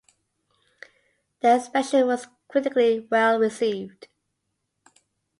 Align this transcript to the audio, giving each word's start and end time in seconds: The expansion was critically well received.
The 1.41 1.57
expansion 1.57 2.07
was 2.07 2.25
critically 2.47 3.01
well 3.11 3.37
received. 3.37 4.07